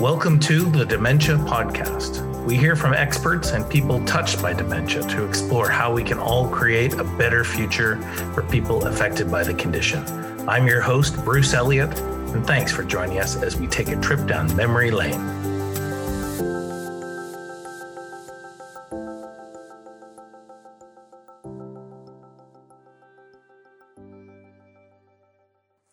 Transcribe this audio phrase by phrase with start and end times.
[0.00, 2.44] Welcome to the Dementia Podcast.
[2.44, 6.50] We hear from experts and people touched by dementia to explore how we can all
[6.50, 7.96] create a better future
[8.34, 10.04] for people affected by the condition.
[10.46, 14.26] I'm your host, Bruce Elliott, and thanks for joining us as we take a trip
[14.26, 15.14] down memory lane.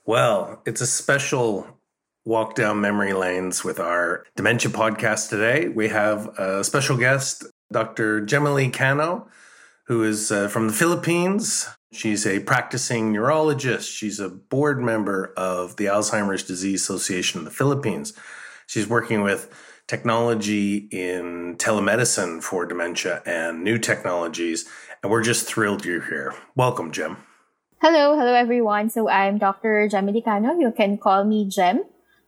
[0.06, 1.66] Well, it's a special
[2.26, 5.68] walk down memory lanes with our dementia podcast today.
[5.68, 8.22] We have a special guest, Dr.
[8.22, 9.28] Gemily Cano,
[9.88, 11.68] who is uh, from the Philippines.
[11.92, 13.92] She's a practicing neurologist.
[13.92, 18.14] She's a board member of the Alzheimer's Disease Association of the Philippines.
[18.68, 19.54] She's working with
[19.88, 24.66] technology in telemedicine for dementia and new technologies.
[25.04, 26.34] And we're just thrilled you're here.
[26.56, 27.18] Welcome, Jem.
[27.82, 28.90] Hello, hello everyone.
[28.90, 29.90] So I'm Dr.
[29.92, 30.58] Gemily Cano.
[30.58, 31.84] You can call me Jem.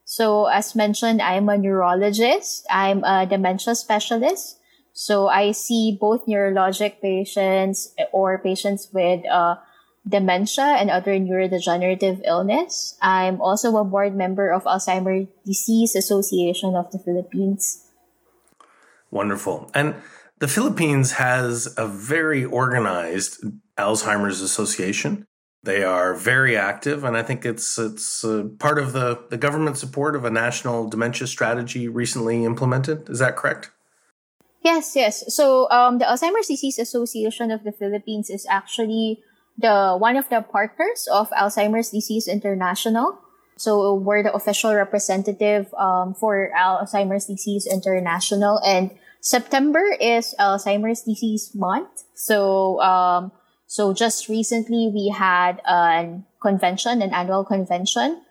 [0.06, 2.66] So as mentioned, I'm a neurologist.
[2.70, 4.60] I'm a dementia specialist.
[4.94, 9.58] So I see both neurologic patients or patients with uh,
[10.08, 12.96] dementia and other neurodegenerative illness.
[13.02, 17.84] I'm also a board member of Alzheimer's Disease Association of the Philippines.
[19.12, 19.72] Wonderful.
[19.74, 19.96] And
[20.40, 23.44] the Philippines has a very organized
[23.78, 25.26] Alzheimer's Association.
[25.66, 29.78] They are very active, and I think it's it's uh, part of the, the government
[29.78, 33.10] support of a national dementia strategy recently implemented.
[33.10, 33.72] Is that correct?
[34.62, 35.26] Yes, yes.
[35.34, 39.26] So um, the Alzheimer's Disease Association of the Philippines is actually
[39.58, 43.18] the one of the partners of Alzheimer's Disease International.
[43.58, 51.56] So we're the official representative um, for Alzheimer's Disease International, and September is Alzheimer's Disease
[51.56, 52.04] Month.
[52.14, 53.32] So um,
[53.68, 58.22] so just recently we had a convention, an annual convention,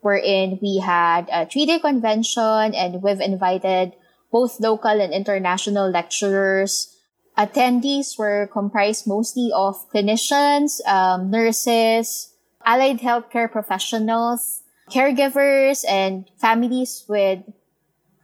[0.00, 3.92] wherein we had a three-day convention and we've invited
[4.32, 6.96] both local and international lecturers.
[7.38, 17.40] Attendees were comprised mostly of clinicians, um, nurses, allied healthcare professionals, caregivers, and families with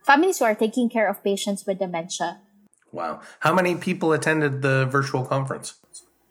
[0.04, 2.40] families who are taking care of patients with dementia.
[2.92, 3.20] Wow.
[3.40, 5.74] How many people attended the virtual conference?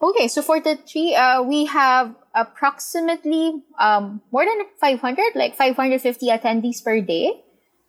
[0.01, 6.27] Okay, so for the three, uh, we have approximately um, more than 500, like 550
[6.27, 7.43] attendees per day,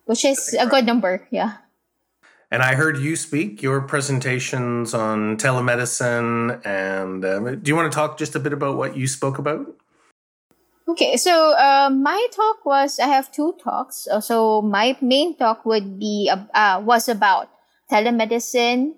[0.05, 1.27] which is a good number.
[1.31, 1.57] Yeah.
[2.49, 6.65] And I heard you speak your presentations on telemedicine.
[6.65, 9.67] And um, do you want to talk just a bit about what you spoke about?
[10.87, 14.07] Okay, so uh, my talk was I have two talks.
[14.07, 17.49] Uh, so my main talk would be uh, was about
[17.91, 18.95] telemedicine,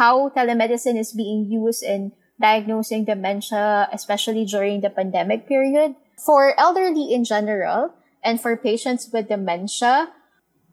[0.00, 5.94] how telemedicine is being used in diagnosing dementia, especially during the pandemic period.
[6.18, 10.10] For elderly in general, and for patients with dementia,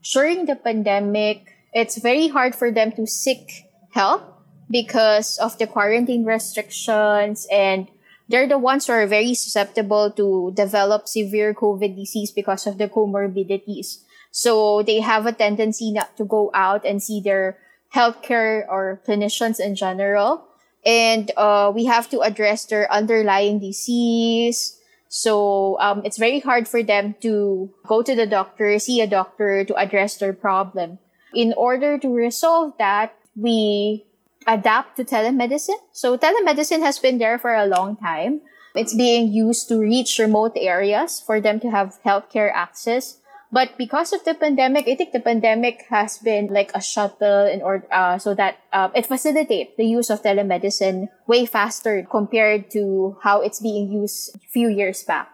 [0.02, 4.24] during the pandemic, it's very hard for them to seek help
[4.70, 7.88] because of the quarantine restrictions and
[8.30, 12.88] they're the ones who are very susceptible to develop severe COVID disease because of the
[12.88, 14.02] comorbidities.
[14.32, 17.60] So they have a tendency not to go out and see their
[17.94, 20.48] healthcare or clinicians in general
[20.86, 24.80] and uh, we have to address their underlying disease.
[25.08, 29.64] So um, it's very hard for them to go to the doctor, see a doctor
[29.64, 31.00] to address their problem.
[31.34, 34.06] In order to resolve that, we
[34.48, 35.80] adapt to telemedicine.
[35.92, 38.42] So telemedicine has been there for a long time.
[38.76, 43.20] It's being used to reach remote areas for them to have healthcare access.
[43.54, 47.62] But because of the pandemic, I think the pandemic has been like a shuttle in
[47.62, 53.16] order, uh, so that uh, it facilitates the use of telemedicine way faster compared to
[53.22, 55.30] how it's being used a few years back.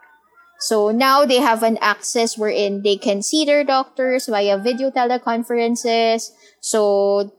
[0.60, 6.28] So now they have an access wherein they can see their doctors via video teleconferences.
[6.60, 7.32] So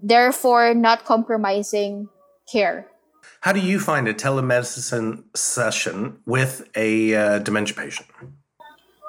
[0.00, 2.08] therefore not compromising
[2.46, 2.86] care.
[3.40, 8.06] How do you find a telemedicine session with a uh, dementia patient?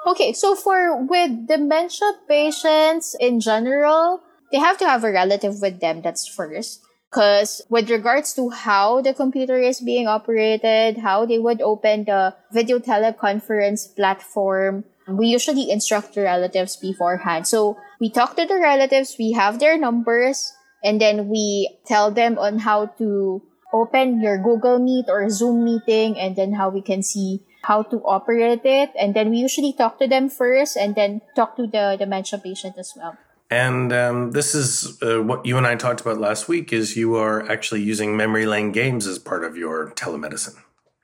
[0.06, 4.20] Okay, so for with dementia patients in general,
[4.52, 6.02] they have to have a relative with them.
[6.02, 6.82] That's first.
[7.10, 12.34] Because with regards to how the computer is being operated, how they would open the
[12.52, 17.46] video teleconference platform, we usually instruct the relatives beforehand.
[17.46, 20.52] So we talk to the relatives, we have their numbers,
[20.82, 23.42] and then we tell them on how to
[23.72, 27.96] open your Google Meet or Zoom meeting, and then how we can see how to
[28.04, 28.90] operate it.
[28.98, 32.76] And then we usually talk to them first and then talk to the dementia patient
[32.78, 33.16] as well.
[33.50, 37.16] And um, this is uh, what you and I talked about last week is you
[37.16, 40.56] are actually using memory lane games as part of your telemedicine.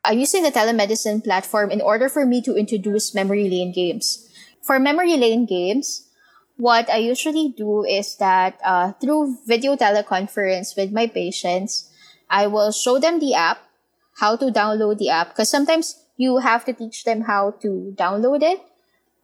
[0.05, 4.27] I'm using the telemedicine platform in order for me to introduce memory lane games.
[4.63, 6.09] For memory lane games,
[6.57, 11.89] what I usually do is that uh, through video teleconference with my patients,
[12.29, 13.59] I will show them the app,
[14.21, 18.43] how to download the app, because sometimes you have to teach them how to download
[18.43, 18.61] it.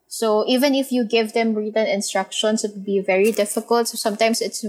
[0.09, 3.89] So even if you give them written instructions, it would be very difficult.
[3.89, 4.65] So sometimes it's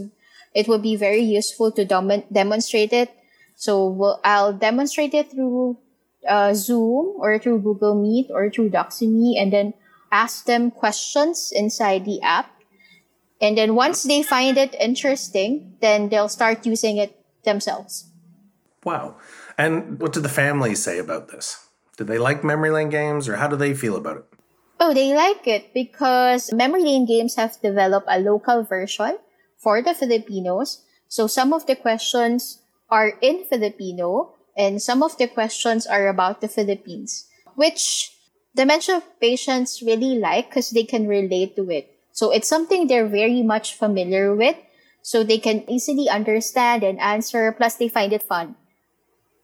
[0.54, 3.16] it will be very useful to dom- demonstrate it.
[3.56, 5.78] So we'll, I'll demonstrate it through
[6.28, 9.74] uh, Zoom or through Google Meet or through Doxy.me and then
[10.12, 12.52] ask them questions inside the app.
[13.40, 17.16] And then once they find it interesting, then they'll start using it
[17.46, 18.12] themselves.
[18.84, 19.16] Wow.
[19.58, 21.67] And what do the families say about this?
[21.98, 24.26] Do they like memory lane games or how do they feel about it?
[24.80, 29.18] Oh, they like it because memory lane games have developed a local version
[29.58, 30.86] for the Filipinos.
[31.08, 36.42] So some of the questions are in Filipino and some of the questions are about
[36.42, 38.14] the Philippines, which
[38.56, 41.90] dementia patients really like because they can relate to it.
[42.12, 44.58] So it's something they're very much familiar with.
[45.02, 47.52] So they can easily understand and answer.
[47.54, 48.56] Plus they find it fun,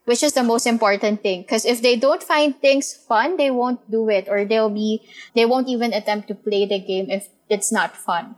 [0.05, 1.41] which is the most important thing.
[1.41, 5.01] Because if they don't find things fun, they won't do it or they'll be,
[5.35, 8.35] they won't even attempt to play the game if it's not fun.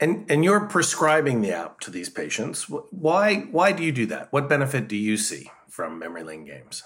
[0.00, 2.68] And, and you're prescribing the app to these patients.
[2.90, 4.32] Why, why do you do that?
[4.32, 5.48] What benefit do you see?
[5.72, 6.84] from memory lane games.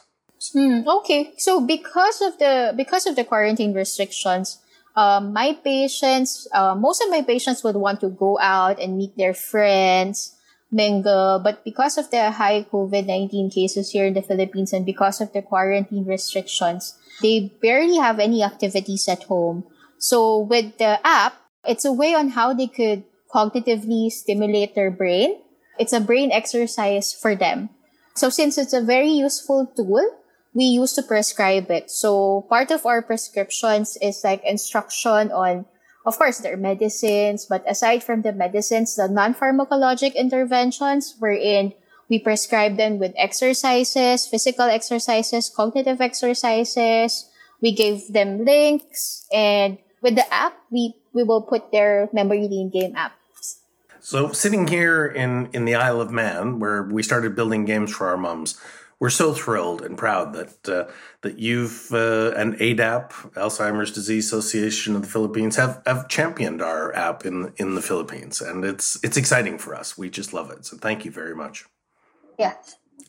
[0.55, 4.63] Mm, okay, so because of the because of the quarantine restrictions,
[4.95, 9.17] um, my patients, uh, most of my patients would want to go out and meet
[9.19, 10.36] their friends,
[10.71, 15.21] mingle, but because of the high COVID nineteen cases here in the Philippines and because
[15.21, 19.65] of the quarantine restrictions, they barely have any activities at home.
[19.99, 21.35] So with the app,
[21.65, 25.41] it's a way on how they could cognitively stimulate their brain.
[25.79, 27.71] It's a brain exercise for them.
[28.15, 30.05] So since it's a very useful tool,
[30.55, 31.91] we used to prescribe it.
[31.91, 35.67] So part of our prescriptions is like instruction on,
[36.07, 41.75] of course, there are medicines, but aside from the medicines, the non-pharmacologic interventions wherein
[42.09, 47.29] we prescribe them with exercises, physical exercises, cognitive exercises.
[47.61, 52.71] We gave them links and with the app, we, we will put their memory lane
[52.71, 53.13] game app
[54.07, 58.07] so sitting here in, in the Isle of Man, where we started building games for
[58.07, 58.57] our mums,
[58.99, 60.91] we're so thrilled and proud that uh,
[61.23, 66.95] that you've uh, and ADAP, Alzheimer's Disease Association of the Philippines, have, have championed our
[66.95, 69.99] app in in the Philippines, and it's it's exciting for us.
[69.99, 70.65] We just love it.
[70.65, 71.65] So thank you very much.
[72.39, 72.55] Yeah.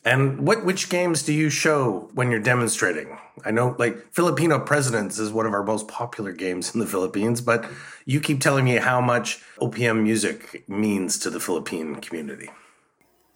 [0.04, 3.18] And what which games do you show when you're demonstrating?
[3.44, 7.40] I know like Filipino Presidents is one of our most popular games in the Philippines,
[7.40, 7.64] but
[8.04, 12.50] you keep telling me how much OPM music means to the Philippine community.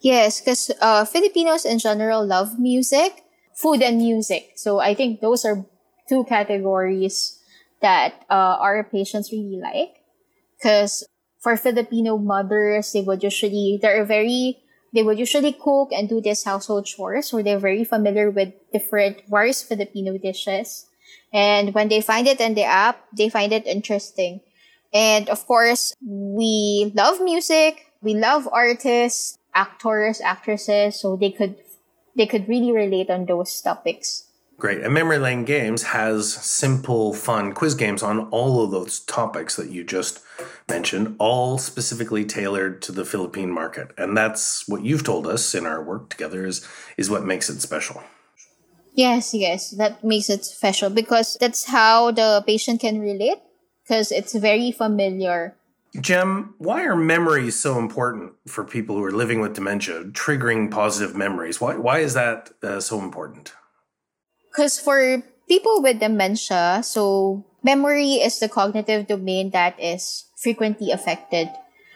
[0.03, 3.23] Yes, because uh, Filipinos in general love music,
[3.55, 4.53] food and music.
[4.57, 5.65] So I think those are
[6.09, 7.39] two categories
[7.81, 10.03] that uh, our patients really like.
[10.59, 11.05] Because
[11.41, 14.59] for Filipino mothers, they would usually, they're very
[14.95, 19.23] they would usually cook and do these household chores, so they're very familiar with different
[19.29, 20.87] various Filipino dishes.
[21.33, 24.41] And when they find it in the app, they find it interesting.
[24.93, 31.57] And of course, we love music, we love artists, actors, actresses, so they could
[32.17, 34.29] they could really relate on those topics.
[34.59, 34.83] Great.
[34.83, 39.71] And Memory Lane Games has simple, fun quiz games on all of those topics that
[39.71, 40.21] you just
[40.69, 43.89] mentioned, all specifically tailored to the Philippine market.
[43.99, 46.65] And that's what you've told us in our work together is,
[46.97, 48.03] is what makes it special.
[48.95, 53.39] Yes, yes, that makes it special because that's how the patient can relate
[53.83, 55.57] because it's very familiar.
[56.01, 61.15] Jem, why are memories so important for people who are living with dementia, triggering positive
[61.15, 61.61] memories?
[61.61, 63.53] Why, why is that uh, so important?
[64.51, 71.51] Because for people with dementia, so memory is the cognitive domain that is frequently affected.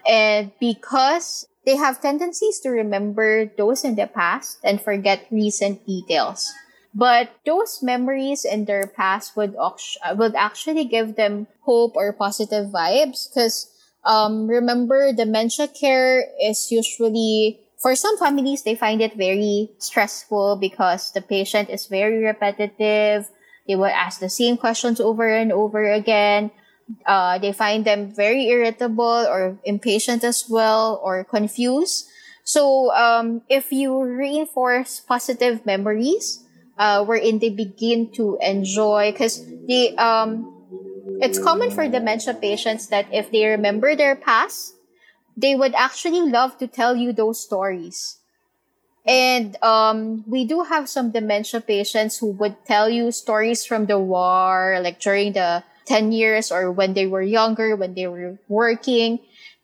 [0.06, 6.52] And because they have tendencies to remember those in the past and forget recent details.
[6.94, 13.28] But those memories in their past would, would actually give them hope or positive vibes
[13.28, 13.68] because
[14.06, 21.12] um, remember dementia care is usually for some families, they find it very stressful because
[21.12, 23.28] the patient is very repetitive.
[23.68, 26.50] They will ask the same questions over and over again.
[27.04, 32.08] Uh, they find them very irritable or impatient as well or confused.
[32.44, 36.44] So, um, if you reinforce positive memories,
[36.78, 40.55] uh, wherein they begin to enjoy, because they, um,
[41.20, 44.74] it's common for dementia patients that if they remember their past,
[45.36, 48.18] they would actually love to tell you those stories.
[49.06, 53.98] And um, we do have some dementia patients who would tell you stories from the
[53.98, 59.20] war, like during the 10 years or when they were younger, when they were working.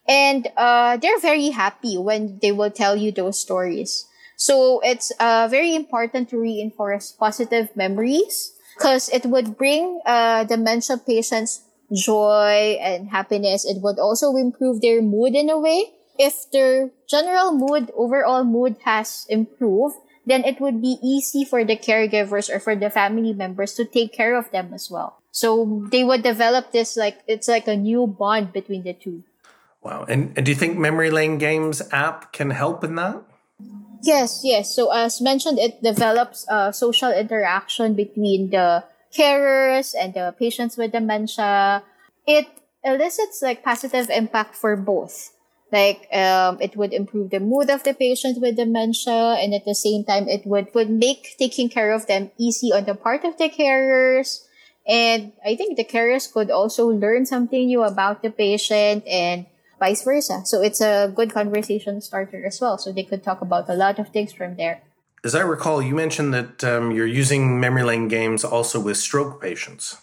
[0.06, 4.06] And uh, they're very happy when they will tell you those stories.
[4.36, 10.98] So it's uh, very important to reinforce positive memories because it would bring uh, dementia
[10.98, 11.62] patients
[11.92, 13.64] joy and happiness.
[13.64, 15.92] It would also improve their mood in a way.
[16.18, 21.76] If their general mood, overall mood has improved, then it would be easy for the
[21.76, 25.18] caregivers or for the family members to take care of them as well.
[25.32, 29.24] So they would develop this like it's like a new bond between the two.
[29.82, 30.04] Wow.
[30.06, 33.24] And, and do you think Memory Lane Games app can help in that?
[34.02, 34.74] Yes, yes.
[34.74, 40.92] So as mentioned, it develops a social interaction between the carers and the patients with
[40.92, 41.82] dementia.
[42.26, 42.46] It
[42.84, 45.32] elicits like positive impact for both.
[45.70, 49.74] Like um, it would improve the mood of the patient with dementia, and at the
[49.74, 53.38] same time, it would would make taking care of them easy on the part of
[53.38, 54.44] the carers.
[54.86, 59.46] And I think the carers could also learn something new about the patient and
[59.82, 60.46] vice versa.
[60.46, 62.78] So it's a good conversation starter as well.
[62.78, 64.78] So they could talk about a lot of things from there.
[65.26, 69.42] As I recall, you mentioned that um, you're using memory lane games also with stroke
[69.42, 69.98] patients.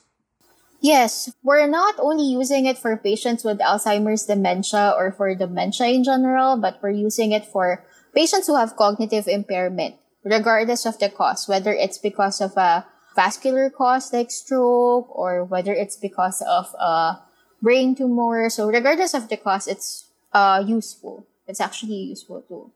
[0.81, 6.03] Yes, we're not only using it for patients with Alzheimer's dementia or for dementia in
[6.03, 7.83] general, but we're using it for
[8.15, 13.69] patients who have cognitive impairment, regardless of the cause, whether it's because of a vascular
[13.69, 17.19] cause like stroke or whether it's because of a
[17.61, 18.49] brain tumor.
[18.49, 21.25] So regardless of the cause, it's uh, useful.
[21.47, 22.71] It's actually a useful tool.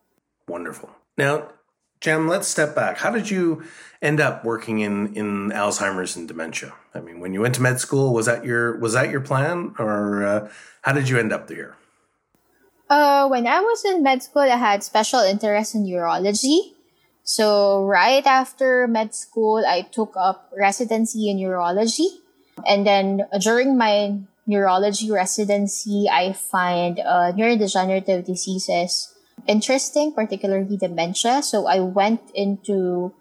[0.47, 0.89] Wonderful.
[1.17, 1.49] Now,
[2.01, 2.97] Jem, let's step back.
[2.97, 3.63] How did you
[4.01, 6.73] end up working in, in Alzheimer's and dementia?
[6.93, 9.73] I mean, when you went to med school, was that your was that your plan,
[9.79, 10.49] or uh,
[10.81, 11.77] how did you end up there?
[12.89, 16.75] Uh, when I was in med school, I had special interest in neurology.
[17.23, 22.19] So right after med school, I took up residency in neurology,
[22.67, 29.13] and then during my neurology residency, I find uh, neurodegenerative diseases
[29.47, 31.41] interesting, particularly dementia.
[31.43, 33.13] So I went into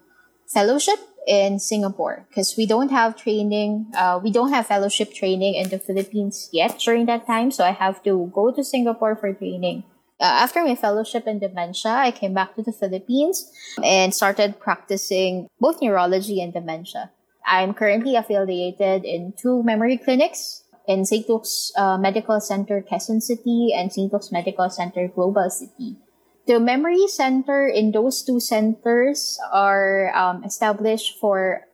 [0.47, 5.69] fellowship in Singapore because we don't have training, uh, we don't have fellowship training in
[5.69, 7.51] the Philippines yet during that time.
[7.51, 9.83] So I have to go to Singapore for training.
[10.19, 13.51] Uh, after my fellowship in dementia, I came back to the Philippines
[13.83, 17.11] and started practicing both neurology and dementia.
[17.45, 21.27] I'm currently affiliated in two memory clinics in St.
[21.29, 24.11] Luke's uh, Medical Center, Quezon City, and St.
[24.11, 25.97] Luke's Medical Center, Global City.
[26.45, 31.67] The memory center in those two centers are um, established for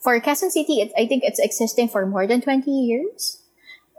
[0.00, 0.80] for Quezon City.
[0.80, 3.40] It, I think it's existing for more than twenty years,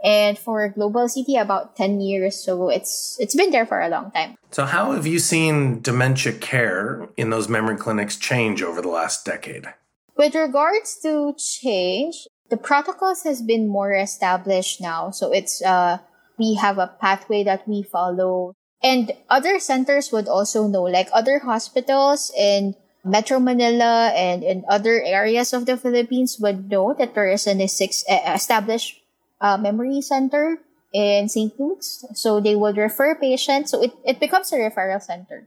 [0.03, 2.37] and for Global City about ten years.
[2.37, 4.35] So it's it's been there for a long time.
[4.51, 9.25] So how have you seen dementia care in those memory clinics change over the last
[9.25, 9.73] decade?
[10.17, 15.09] With regards to change, the protocols has been more established now.
[15.09, 16.03] So it's uh
[16.37, 18.53] we have a pathway that we follow.
[18.83, 25.01] And other centers would also know, like other hospitals in Metro Manila and in other
[25.01, 29.01] areas of the Philippines would know that there is an established
[29.39, 30.57] uh, memory center
[30.93, 31.53] in St.
[31.59, 32.05] Luke's.
[32.13, 33.69] So they would refer patients.
[33.69, 35.45] So it, it becomes a referral center.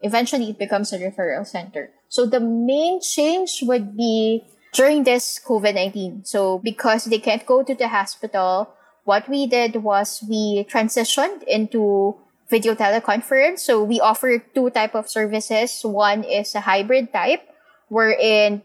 [0.00, 1.90] Eventually, it becomes a referral center.
[2.08, 6.24] So the main change would be during this COVID 19.
[6.24, 8.70] So because they can't go to the hospital,
[9.04, 12.16] what we did was we transitioned into
[12.48, 13.60] video teleconference.
[13.60, 15.80] So we offer two type of services.
[15.82, 17.42] One is a hybrid type,
[17.88, 18.62] wherein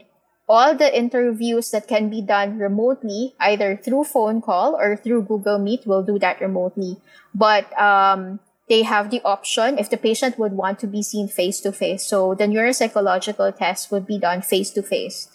[0.47, 5.57] all the interviews that can be done remotely, either through phone call or through Google
[5.57, 6.97] Meet, will do that remotely.
[7.33, 11.59] But um, they have the option if the patient would want to be seen face
[11.61, 12.05] to face.
[12.05, 15.29] So the neuropsychological test would be done face to face.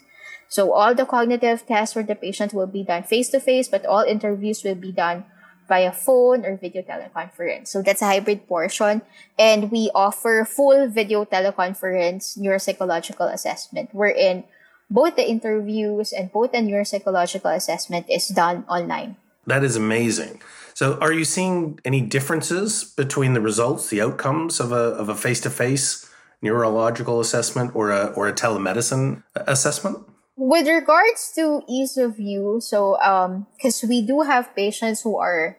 [0.50, 3.86] So all the cognitive tests for the patient will be done face to face, but
[3.86, 5.24] all interviews will be done
[5.68, 7.68] via phone or video teleconference.
[7.68, 9.02] So that's a hybrid portion.
[9.38, 14.42] And we offer full video teleconference neuropsychological assessment, wherein
[14.90, 19.14] both the interviews and both the neuropsychological assessment is done online.
[19.46, 20.42] That is amazing.
[20.74, 25.14] So are you seeing any differences between the results, the outcomes of a of a
[25.14, 26.10] face-to-face
[26.42, 30.09] neurological assessment or a or a telemedicine assessment?
[30.40, 35.58] With regards to ease of use, so um, because we do have patients who are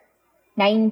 [0.57, 0.89] 90,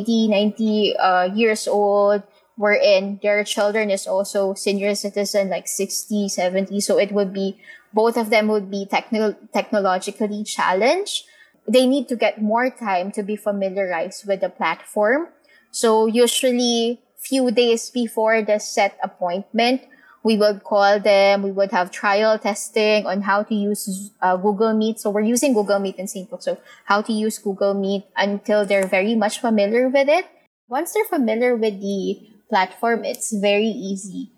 [0.00, 2.22] 80, 90 uh, years old,
[2.56, 6.80] wherein their children is also senior citizen, like 60, 70.
[6.80, 7.60] So it would be,
[7.92, 11.26] both of them would be technical, technologically challenged.
[11.68, 15.28] They need to get more time to be familiarized with the platform.
[15.70, 19.82] So usually few days before the set appointment,
[20.26, 21.44] we would call them.
[21.44, 24.98] We would have trial testing on how to use uh, Google Meet.
[24.98, 26.26] So we're using Google Meet in St.
[26.42, 30.26] So how to use Google Meet until they're very much familiar with it.
[30.66, 34.32] Once they're familiar with the platform, it's very easy.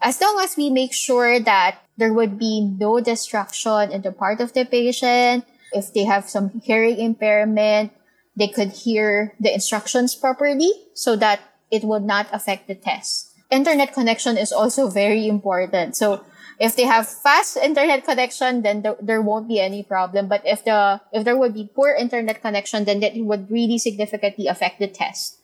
[0.00, 4.40] As long as we make sure that there would be no distraction in the part
[4.40, 5.44] of the patient,
[5.76, 7.92] if they have some hearing impairment,
[8.34, 13.92] they could hear the instructions properly so that it would not affect the test internet
[13.92, 15.96] connection is also very important.
[15.96, 16.24] So
[16.58, 20.28] if they have fast internet connection, then th- there won't be any problem.
[20.28, 24.46] But if the if there would be poor internet connection, then that would really significantly
[24.46, 25.38] affect the test.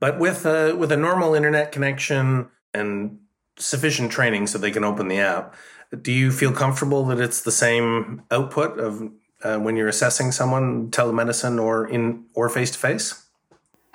[0.00, 3.18] But with a with a normal internet connection and
[3.56, 5.54] sufficient training, so they can open the app,
[6.02, 9.10] do you feel comfortable that it's the same output of
[9.42, 13.27] uh, when you're assessing someone telemedicine or in or face to face?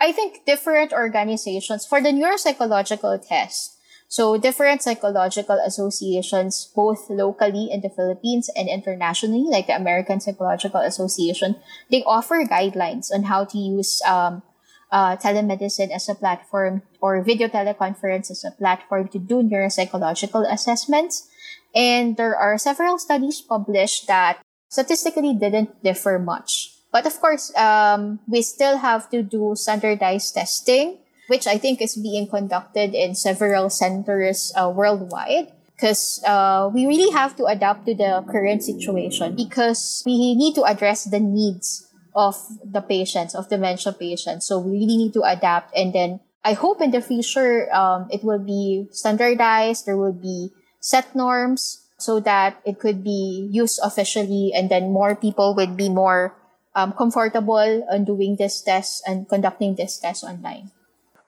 [0.03, 3.79] I think different organizations for the neuropsychological test.
[4.12, 10.81] So different psychological associations, both locally in the Philippines and internationally, like the American Psychological
[10.81, 11.55] Association,
[11.89, 14.43] they offer guidelines on how to use um,
[14.91, 21.31] uh, telemedicine as a platform or video teleconference as a platform to do neuropsychological assessments.
[21.74, 26.73] And there are several studies published that statistically didn't differ much.
[26.93, 31.97] But of course, um, we still have to do standardized testing, which I think is
[31.97, 35.51] being conducted in several centers uh, worldwide.
[35.73, 40.63] Because uh, we really have to adapt to the current situation because we need to
[40.63, 44.45] address the needs of the patients, of dementia patients.
[44.45, 45.75] So we really need to adapt.
[45.75, 49.88] And then I hope in the future um, it will be standardized.
[49.88, 55.15] There will be set norms so that it could be used officially and then more
[55.15, 56.35] people would be more
[56.75, 60.72] um, comfortable on doing this test and conducting this test online.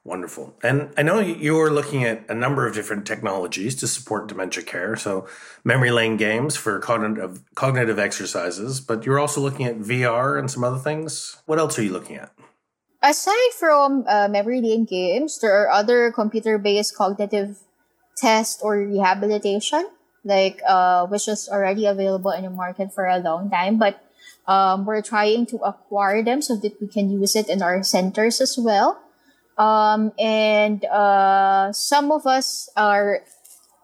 [0.06, 0.54] Wonderful.
[0.62, 4.94] And I know you're looking at a number of different technologies to support dementia care.
[4.94, 5.26] So,
[5.64, 10.62] memory lane games for cognitive cognitive exercises, but you're also looking at VR and some
[10.62, 11.42] other things.
[11.46, 12.30] What else are you looking at?
[13.02, 17.58] Aside from uh, memory lane games, there are other computer based cognitive
[18.16, 19.90] test or rehabilitation,
[20.22, 23.76] like uh, which is already available in the market for a long time.
[23.76, 24.05] But
[24.46, 28.40] um, we're trying to acquire them so that we can use it in our centers
[28.40, 29.00] as well.
[29.58, 33.22] Um, and uh, some of us are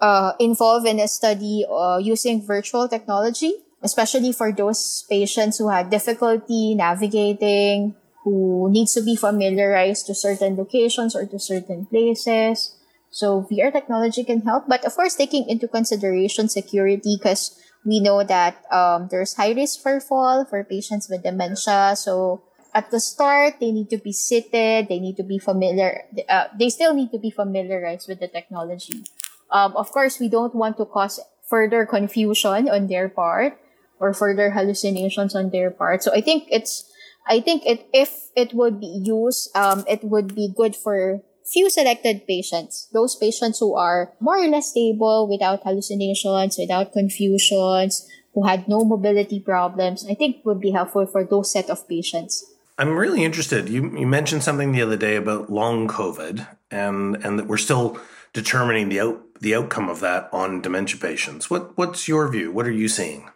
[0.00, 5.90] uh, involved in a study uh, using virtual technology, especially for those patients who have
[5.90, 7.94] difficulty navigating,
[8.24, 12.76] who needs to be familiarized to certain locations or to certain places.
[13.10, 18.22] So VR technology can help, but of course, taking into consideration security because we know
[18.22, 21.94] that um, there's high risk for fall for patients with dementia.
[21.96, 22.42] So
[22.74, 24.88] at the start, they need to be seated.
[24.88, 26.02] They need to be familiar.
[26.28, 29.04] Uh, they still need to be familiarized with the technology.
[29.50, 33.58] Um, of course, we don't want to cause further confusion on their part
[34.00, 36.02] or further hallucinations on their part.
[36.02, 36.88] So I think it's,
[37.26, 41.70] I think it, if it would be used, um, it would be good for few
[41.70, 48.46] selected patients, those patients who are more or less stable without hallucinations, without confusions, who
[48.46, 52.44] had no mobility problems, I think would be helpful for those set of patients.
[52.78, 53.68] I'm really interested.
[53.68, 57.98] You, you mentioned something the other day about long COVID and, and that we're still
[58.32, 61.50] determining the out, the outcome of that on dementia patients.
[61.50, 62.50] What, what's your view?
[62.50, 63.28] What are you seeing?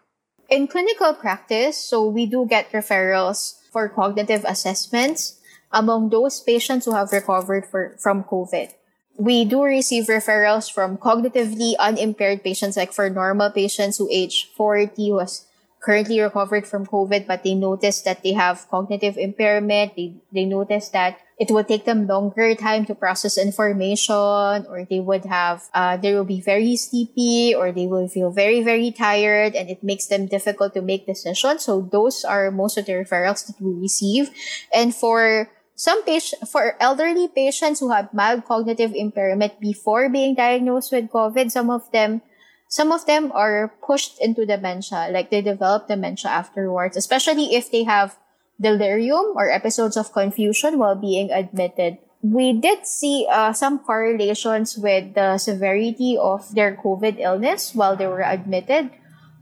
[0.49, 5.39] In clinical practice, so we do get referrals for cognitive assessments
[5.77, 8.73] among those patients who have recovered for, from COVID.
[9.19, 15.09] We do receive referrals from cognitively unimpaired patients, like for normal patients who age 40,
[15.09, 15.45] who has
[15.81, 19.95] currently recovered from COVID, but they notice that they have cognitive impairment.
[19.95, 25.01] They, they notice that it will take them longer time to process information, or they
[25.01, 29.55] would have, uh, they will be very sleepy, or they will feel very, very tired,
[29.55, 31.63] and it makes them difficult to make decisions.
[31.63, 34.31] So those are most of the referrals that we receive.
[34.75, 40.91] And for some patient, for elderly patients who have mild cognitive impairment before being diagnosed
[40.91, 42.23] with COVID, some of them,
[42.69, 47.85] some of them are pushed into dementia, like they develop dementia afterwards, especially if they
[47.85, 48.17] have
[48.59, 51.99] delirium or episodes of confusion while being admitted.
[52.23, 58.07] We did see uh, some correlations with the severity of their COVID illness while they
[58.07, 58.91] were admitted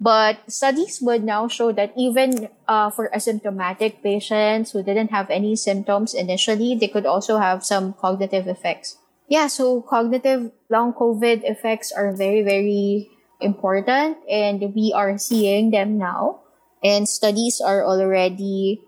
[0.01, 5.57] but studies would now show that even uh, for asymptomatic patients who didn't have any
[5.57, 8.99] symptoms initially, they could also have some cognitive effects.
[9.29, 13.09] Yeah, so cognitive long COVID effects are very, very
[13.41, 16.41] important and we are seeing them now.
[16.83, 18.83] And studies are already,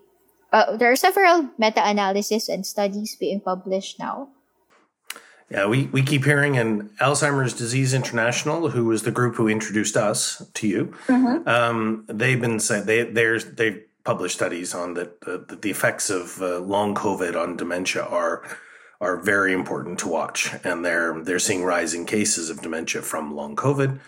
[0.53, 4.29] uh, there are several meta analyses and studies being published now.
[5.49, 9.95] Yeah, we, we keep hearing, and Alzheimer's Disease International, who was the group who introduced
[9.95, 11.47] us to you, mm-hmm.
[11.47, 16.41] um, they've been saying they they're, they've published studies on that the, the effects of
[16.41, 18.43] uh, long COVID on dementia are
[18.99, 23.55] are very important to watch, and they're they're seeing rising cases of dementia from long
[23.55, 23.99] COVID.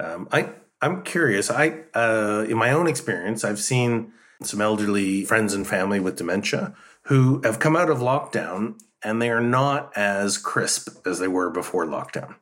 [0.00, 0.50] Um, I
[0.80, 1.50] I'm curious.
[1.50, 6.74] I uh, in my own experience, I've seen some elderly friends and family with dementia
[7.02, 11.50] who have come out of lockdown and they are not as crisp as they were
[11.50, 12.34] before lockdown.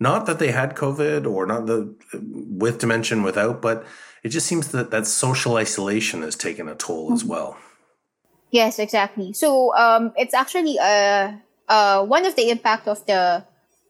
[0.00, 1.94] Not that they had COVID or not the
[2.60, 3.84] with dementia without, but
[4.22, 7.56] it just seems that that social isolation has taken a toll as well.
[8.50, 9.32] Yes, exactly.
[9.32, 11.32] So um, it's actually uh,
[11.68, 13.44] uh, one of the impact of the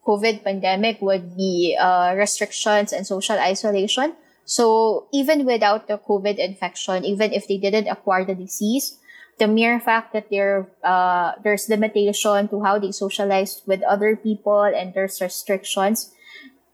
[0.06, 4.14] COVID pandemic would be uh, restrictions and social isolation.
[4.44, 8.98] So even without the COVID infection, even if they didn't acquire the disease,
[9.38, 14.62] the mere fact that there uh, there's limitation to how they socialize with other people
[14.62, 16.12] and there's restrictions,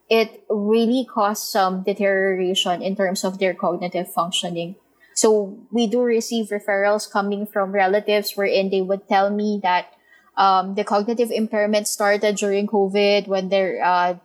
[0.09, 4.75] it really caused some deterioration in terms of their cognitive functioning.
[5.13, 9.93] So we do receive referrals coming from relatives wherein they would tell me that
[10.37, 13.77] um, the cognitive impairment started during COVID when they're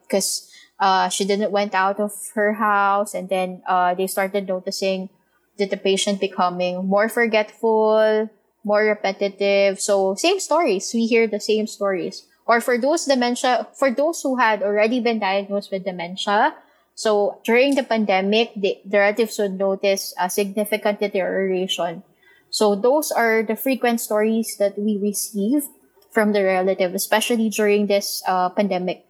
[0.06, 4.46] because uh, uh, she didn't went out of her house and then uh, they started
[4.46, 5.08] noticing
[5.56, 8.30] did the patient becoming more forgetful,
[8.64, 9.80] more repetitive?
[9.80, 10.90] So same stories.
[10.92, 12.26] We hear the same stories.
[12.46, 16.54] Or for those dementia, for those who had already been diagnosed with dementia,
[16.96, 22.02] so during the pandemic, the, the relatives would notice a significant deterioration.
[22.48, 25.68] So those are the frequent stories that we receive
[26.10, 29.04] from the relative, especially during this uh, pandemic.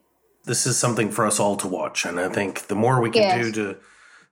[0.44, 3.22] This is something for us all to watch, and I think the more we can
[3.22, 3.38] yes.
[3.38, 3.76] do to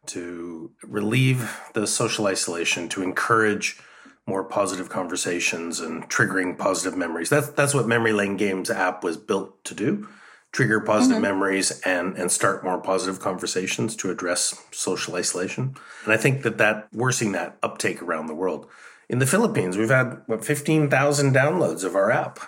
[0.09, 3.81] to relieve the social isolation, to encourage
[4.27, 7.29] more positive conversations and triggering positive memories.
[7.29, 10.09] That's that's what Memory Lane Games app was built to do.
[10.53, 11.23] Trigger positive mm-hmm.
[11.23, 15.75] memories and and start more positive conversations to address social isolation.
[16.05, 18.67] And I think that that we're seeing that uptake around the world.
[19.09, 22.39] In the Philippines, we've had what fifteen thousand downloads of our app.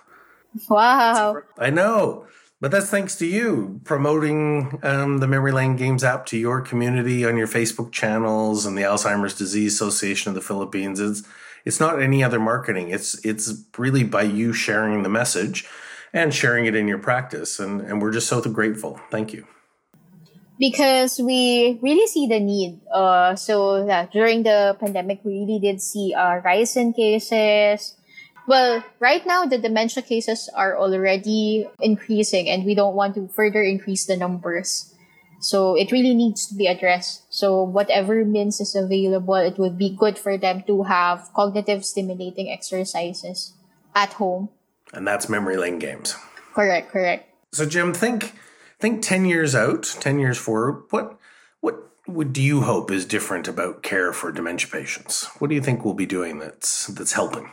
[0.71, 1.42] Wow!
[1.59, 2.27] I know.
[2.59, 7.25] But that's thanks to you promoting um, the Memory Lane Games app to your community
[7.25, 10.99] on your Facebook channels and the Alzheimer's Disease Association of the Philippines.
[10.99, 11.23] It's
[11.66, 12.88] it's not any other marketing.
[12.90, 15.69] It's it's really by you sharing the message
[16.14, 17.61] and sharing it in your practice.
[17.61, 19.01] And and we're just so grateful.
[19.11, 19.47] Thank you.
[20.59, 22.81] Because we really see the need.
[22.90, 27.97] Uh, so yeah, during the pandemic, we really did see a rise in cases
[28.47, 33.63] well, right now the dementia cases are already increasing and we don't want to further
[33.63, 34.95] increase the numbers.
[35.41, 37.23] So it really needs to be addressed.
[37.31, 42.51] So whatever means is available, it would be good for them to have cognitive stimulating
[42.51, 43.53] exercises
[43.95, 44.49] at home.
[44.93, 46.17] And that's memory lane games.
[46.55, 47.29] Correct, correct.
[47.53, 48.33] So Jem, think
[48.79, 51.19] think 10 years out, 10 years forward, what
[51.61, 55.27] what what do you hope is different about care for dementia patients?
[55.39, 57.53] What do you think we'll be doing that's that's helping?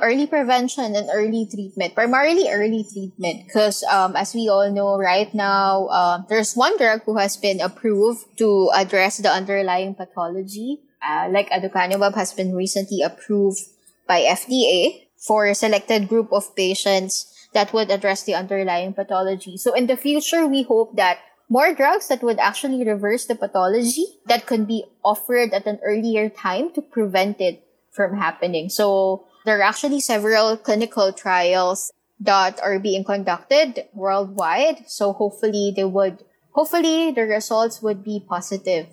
[0.00, 5.32] Early prevention and early treatment, primarily early treatment, because um, as we all know right
[5.34, 10.80] now, uh, there's one drug who has been approved to address the underlying pathology.
[11.02, 13.58] Uh, like aducanumab has been recently approved
[14.06, 19.56] by FDA for a selected group of patients that would address the underlying pathology.
[19.56, 24.06] So in the future, we hope that more drugs that would actually reverse the pathology
[24.26, 28.70] that could be offered at an earlier time to prevent it from happening.
[28.70, 34.88] So there are actually several clinical trials that are being conducted worldwide.
[34.88, 38.86] So hopefully they would, hopefully the results would be positive.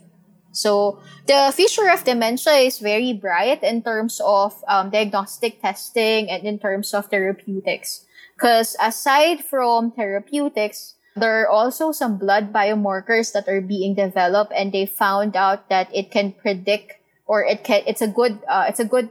[0.51, 6.43] So the future of dementia is very bright in terms of um, diagnostic testing and
[6.43, 8.05] in terms of therapeutics.
[8.35, 14.71] Because aside from therapeutics, there are also some blood biomarkers that are being developed and
[14.71, 16.93] they found out that it can predict
[17.27, 19.09] or it can, it's a good, uh, it's a good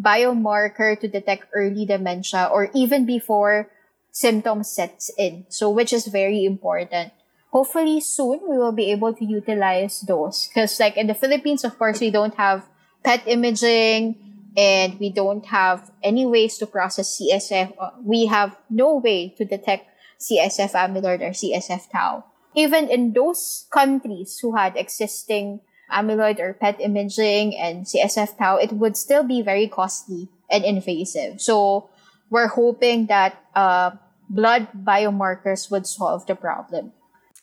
[0.00, 3.70] biomarker to detect early dementia or even before
[4.12, 5.46] symptoms sets in.
[5.48, 7.12] So, which is very important.
[7.50, 11.78] Hopefully soon we will be able to utilize those because like in the Philippines, of
[11.78, 12.66] course, we don't have
[13.02, 14.16] PET imaging
[14.56, 17.72] and we don't have any ways to process CSF.
[17.78, 19.86] Uh, we have no way to detect
[20.20, 22.24] CSF amyloid or CSF tau.
[22.54, 25.60] Even in those countries who had existing
[25.92, 31.40] amyloid or PET imaging and CSF tau, it would still be very costly and invasive.
[31.40, 31.90] So
[32.30, 33.92] we're hoping that uh,
[34.28, 36.92] blood biomarkers would solve the problem.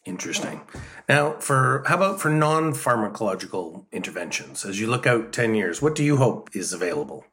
[0.05, 0.61] Interesting.
[1.09, 4.63] Now, for how about for non-pharmacological interventions?
[4.63, 7.25] As you look out ten years, what do you hope is available?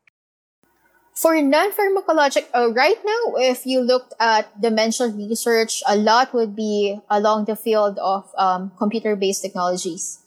[1.15, 6.99] For non-pharmacologic, uh, right now, if you looked at dementia research, a lot would be
[7.11, 10.22] along the field of um, computer-based technologies.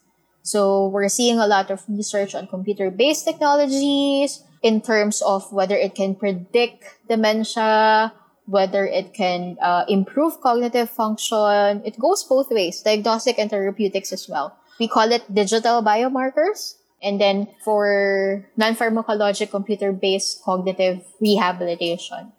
[0.46, 5.96] So we're seeing a lot of research on computer-based technologies in terms of whether it
[5.96, 8.14] can predict dementia,
[8.46, 11.82] whether it can uh, improve cognitive function.
[11.82, 14.56] It goes both ways, diagnostic and therapeutics as well.
[14.80, 16.78] We call it digital biomarkers.
[17.02, 22.34] And then for non-pharmacologic computer-based cognitive rehabilitation.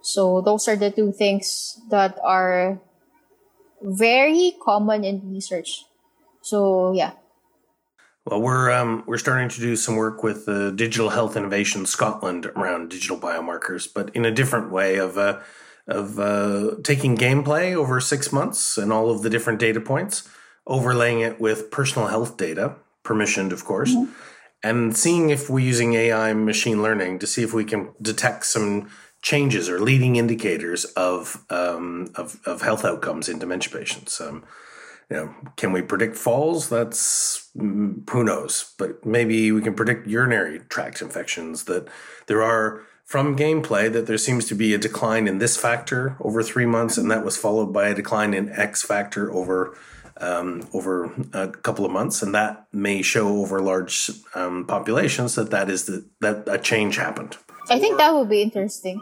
[0.00, 2.80] So those are the two things that are
[3.82, 5.84] very common in research.
[6.40, 7.12] So yeah.
[8.24, 12.46] Well, we're um, we're starting to do some work with uh, Digital Health Innovation Scotland
[12.46, 15.40] around digital biomarkers, but in a different way of uh,
[15.88, 20.28] of uh, taking gameplay over six months and all of the different data points,
[20.68, 24.12] overlaying it with personal health data, permissioned, of course, mm-hmm.
[24.62, 28.88] and seeing if we're using AI machine learning to see if we can detect some
[29.20, 34.20] changes or leading indicators of um, of, of health outcomes in dementia patients.
[34.20, 34.44] Um,
[35.12, 36.70] you know, can we predict falls?
[36.70, 41.64] That's mm, who knows, but maybe we can predict urinary tract infections.
[41.64, 41.86] That
[42.28, 46.42] there are from gameplay that there seems to be a decline in this factor over
[46.42, 49.76] three months, and that was followed by a decline in X factor over
[50.16, 55.50] um, over a couple of months, and that may show over large um, populations that
[55.50, 57.36] that is the, that a change happened.
[57.68, 58.98] I think that would be interesting.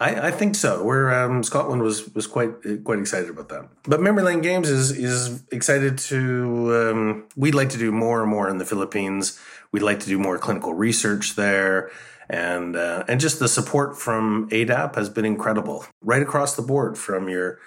[0.00, 0.82] I, I think so.
[0.82, 2.50] Where um, Scotland was was quite
[2.84, 3.68] quite excited about that.
[3.84, 6.90] But Memory Lane Games is is excited to.
[6.90, 9.38] Um, we'd like to do more and more in the Philippines.
[9.70, 11.90] We'd like to do more clinical research there,
[12.28, 16.98] and uh, and just the support from ADAP has been incredible, right across the board,
[16.98, 17.58] from your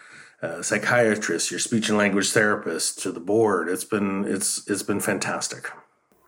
[0.42, 3.70] uh, psychiatrist, your speech and language therapist, to the board.
[3.70, 5.72] It's been it's it's been fantastic.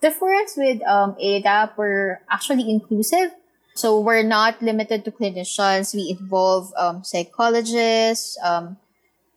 [0.01, 3.31] The forums with um, ADAP were actually inclusive
[3.77, 5.93] so we're not limited to clinicians.
[5.93, 8.77] We involve um, psychologists, um,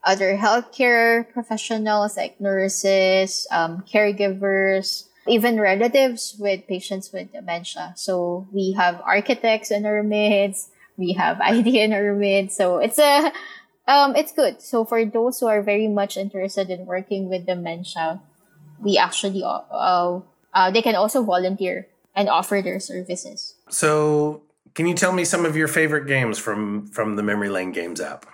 [0.03, 7.92] other healthcare professionals like nurses, um, caregivers, even relatives with patients with dementia.
[7.96, 10.70] So we have architects in our midst.
[10.96, 12.57] We have ID in our midst.
[12.57, 13.33] So it's a,
[13.87, 14.62] um, it's good.
[14.62, 18.20] So for those who are very much interested in working with dementia,
[18.81, 20.20] we actually, uh,
[20.55, 23.55] uh, they can also volunteer and offer their services.
[23.70, 24.42] So,
[24.74, 28.00] can you tell me some of your favorite games from from the Memory Lane Games
[28.00, 28.26] app?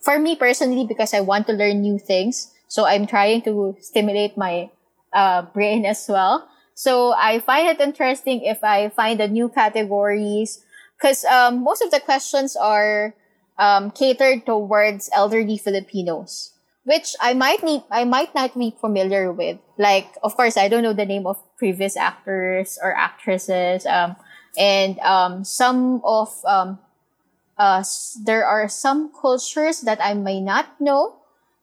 [0.00, 4.36] For me personally, because I want to learn new things, so I'm trying to stimulate
[4.36, 4.70] my
[5.12, 6.48] uh, brain as well.
[6.74, 10.64] So I find it interesting if I find the new categories,
[10.96, 13.14] because um, most of the questions are
[13.58, 16.54] um, catered towards elderly Filipinos
[16.88, 19.58] which I might need, I might not be familiar with.
[19.76, 23.84] Like, of course, I don't know the name of previous actors or actresses.
[23.84, 24.16] Um,
[24.56, 26.78] and um, some of um,
[27.58, 27.84] uh,
[28.24, 31.16] there are some cultures that I may not know,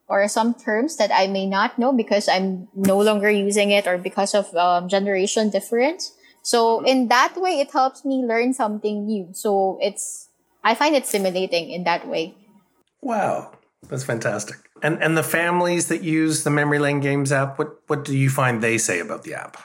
[0.07, 3.97] or some terms that I may not know because I'm no longer using it, or
[3.97, 6.13] because of um, generation difference.
[6.43, 9.29] So in that way, it helps me learn something new.
[9.33, 10.29] So it's
[10.63, 12.35] I find it stimulating in that way.
[13.01, 13.51] Wow,
[13.89, 14.57] that's fantastic.
[14.83, 18.29] And and the families that use the Memory Lane Games app, what what do you
[18.29, 19.57] find they say about the app?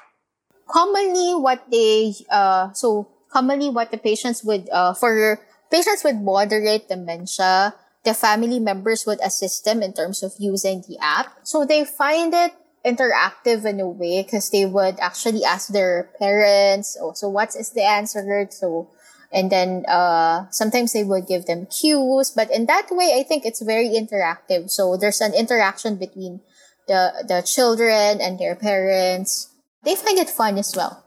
[0.71, 6.89] Commonly, what they uh so commonly what the patients would uh for patients with moderate
[6.89, 11.35] dementia, the family members would assist them in terms of using the app.
[11.43, 12.55] So they find it
[12.87, 17.71] interactive in a way because they would actually ask their parents, oh, so what is
[17.71, 18.25] the answer?
[18.51, 18.89] So
[19.33, 23.45] and then uh, sometimes they would give them cues but in that way i think
[23.45, 26.41] it's very interactive so there's an interaction between
[26.89, 29.50] the the children and their parents
[29.83, 31.05] they find it fun as well.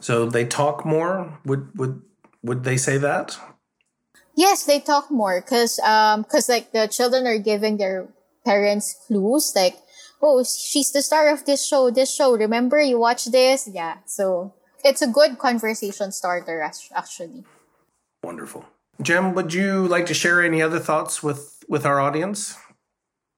[0.00, 1.38] So they talk more?
[1.44, 2.02] Would would
[2.42, 3.38] would they say that?
[4.36, 8.08] Yes they talk more because um because like the children are giving their
[8.44, 9.76] parents clues like
[10.20, 12.36] oh she's the star of this show this show.
[12.36, 13.68] Remember you watch this?
[13.72, 14.52] Yeah so
[14.84, 17.44] it's a good conversation starter actually.
[18.22, 18.64] Wonderful.
[19.00, 22.56] Jem would you like to share any other thoughts with with our audience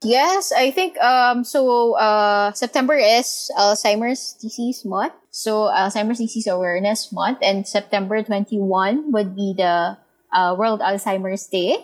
[0.02, 7.12] yes i think um so uh september is alzheimer's disease month so alzheimer's disease awareness
[7.12, 9.96] month and september 21 would be the
[10.32, 11.76] uh, world alzheimer's day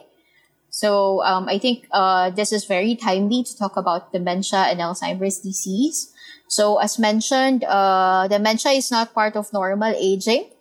[0.68, 5.40] so um, i think uh, this is very timely to talk about dementia and alzheimer's
[5.40, 6.12] disease
[6.53, 10.53] so as mentioned, uh, dementia is not part of normal aging.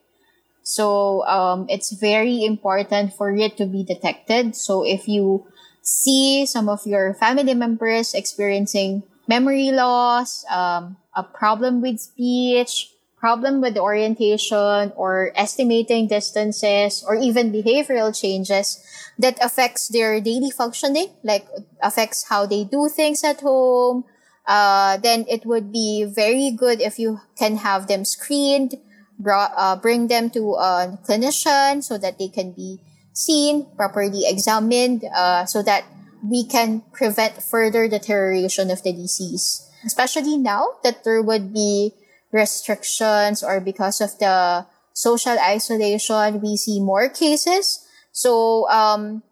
[0.64, 4.56] So um, it's very important for it to be detected.
[4.56, 5.51] So if you
[5.82, 13.62] see some of your family members experiencing memory loss, um, a problem with speech, problem
[13.62, 18.82] with orientation or estimating distances or even behavioral changes
[19.20, 21.46] that affects their daily functioning, like
[21.82, 24.04] affects how they do things at home,
[24.48, 28.76] uh, then it would be very good if you can have them screened,
[29.20, 32.80] brought, uh, bring them to a clinician so that they can be
[33.14, 35.86] seen, properly examined, uh, so that
[36.24, 39.68] we can prevent further deterioration of the disease.
[39.86, 41.94] Especially now that there would be
[42.32, 47.88] restrictions or because of the social isolation, we see more cases.
[48.12, 49.24] So, um,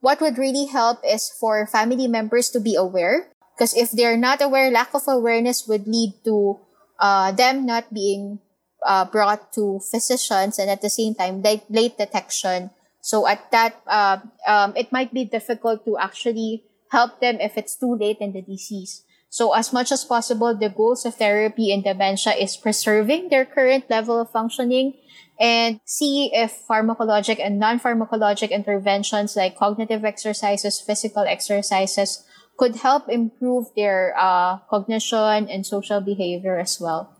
[0.00, 3.28] what would really help is for family members to be aware.
[3.56, 6.60] Because if they're not aware, lack of awareness would lead to
[7.00, 8.38] uh, them not being
[8.84, 12.70] uh, brought to physicians and at the same time late, late detection.
[13.06, 14.18] So at that, uh,
[14.50, 18.42] um, it might be difficult to actually help them if it's too late in the
[18.42, 19.06] disease.
[19.30, 23.86] So as much as possible, the goals of therapy in dementia is preserving their current
[23.88, 24.98] level of functioning
[25.38, 32.26] and see if pharmacologic and non-pharmacologic interventions like cognitive exercises, physical exercises
[32.58, 37.14] could help improve their uh, cognition and social behavior as well.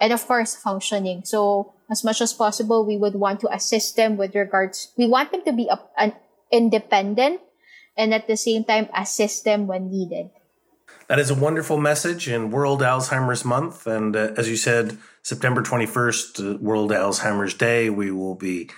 [0.00, 1.24] And of course, functioning.
[1.24, 5.32] So as much as possible, we would want to assist them with regards, we want
[5.32, 6.14] them to be a, an
[6.52, 7.40] independent
[7.96, 10.30] and at the same time assist them when needed.
[11.08, 13.86] That is a wonderful message in World Alzheimer's Month.
[13.86, 18.70] And uh, as you said, September 21st, uh, World Alzheimer's Day, we will be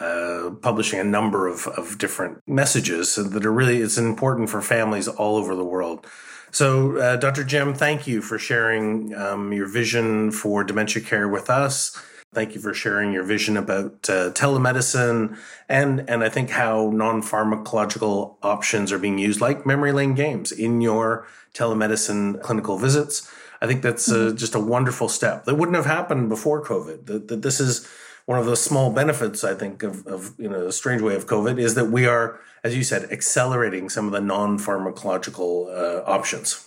[0.00, 5.06] uh, publishing a number of, of different messages that are really, it's important for families
[5.06, 6.04] all over the world.
[6.50, 7.44] So, uh, Dr.
[7.44, 11.96] Jem, thank you for sharing um, your vision for dementia care with us.
[12.36, 15.38] Thank you for sharing your vision about uh, telemedicine
[15.70, 20.52] and and I think how non pharmacological options are being used, like memory lane games,
[20.52, 23.26] in your telemedicine clinical visits.
[23.62, 24.36] I think that's uh, mm-hmm.
[24.36, 27.06] just a wonderful step that wouldn't have happened before COVID.
[27.06, 27.88] That, that this is
[28.26, 31.26] one of the small benefits I think of, of you know a strange way of
[31.26, 36.02] COVID is that we are, as you said, accelerating some of the non pharmacological uh,
[36.04, 36.65] options.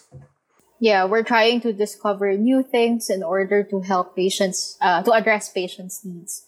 [0.79, 5.49] Yeah, we're trying to discover new things in order to help patients uh, to address
[5.49, 6.45] patients' needs.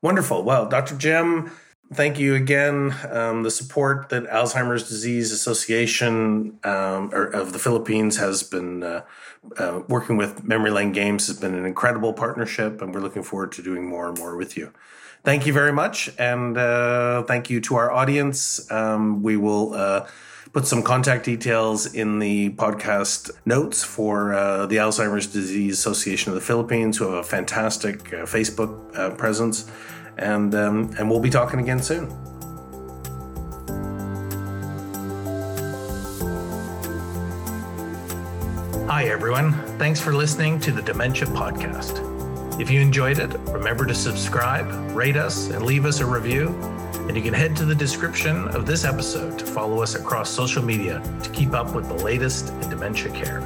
[0.00, 0.42] Wonderful.
[0.42, 0.96] Well, Dr.
[0.96, 1.50] Jem,
[1.92, 2.94] thank you again.
[3.10, 9.02] Um, the support that Alzheimer's Disease Association um, of the Philippines has been uh,
[9.58, 13.52] uh, working with Memory Lane Games has been an incredible partnership, and we're looking forward
[13.52, 14.72] to doing more and more with you.
[15.24, 18.70] Thank you very much, and uh, thank you to our audience.
[18.70, 20.06] Um, we will uh,
[20.52, 26.34] put some contact details in the podcast notes for uh, the Alzheimer's Disease Association of
[26.34, 29.70] the Philippines, who have a fantastic uh, Facebook presence
[30.18, 32.10] and um, and we'll be talking again soon.
[38.88, 42.13] Hi everyone, thanks for listening to the Dementia Podcast.
[42.56, 46.50] If you enjoyed it, remember to subscribe, rate us, and leave us a review.
[47.08, 50.62] And you can head to the description of this episode to follow us across social
[50.62, 53.40] media to keep up with the latest in dementia care.